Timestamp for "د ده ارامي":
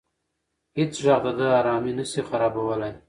1.25-1.93